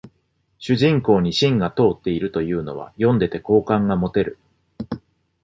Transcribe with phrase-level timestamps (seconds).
[0.57, 4.39] 主人公に芯が通ってるというのは読んでて好感が持てる